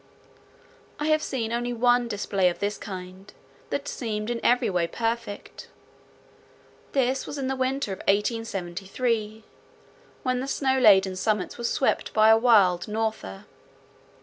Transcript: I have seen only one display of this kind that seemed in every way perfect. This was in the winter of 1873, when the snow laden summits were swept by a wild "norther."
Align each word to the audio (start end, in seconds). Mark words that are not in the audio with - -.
I 0.99 1.05
have 1.09 1.21
seen 1.21 1.51
only 1.53 1.73
one 1.73 2.07
display 2.07 2.49
of 2.49 2.57
this 2.57 2.79
kind 2.79 3.31
that 3.69 3.87
seemed 3.87 4.31
in 4.31 4.39
every 4.43 4.67
way 4.67 4.87
perfect. 4.87 5.67
This 6.93 7.27
was 7.27 7.37
in 7.37 7.45
the 7.47 7.55
winter 7.55 7.93
of 7.93 7.99
1873, 8.07 9.43
when 10.23 10.39
the 10.39 10.47
snow 10.47 10.79
laden 10.79 11.15
summits 11.15 11.59
were 11.59 11.63
swept 11.65 12.13
by 12.13 12.29
a 12.29 12.37
wild 12.39 12.87
"norther." 12.87 13.45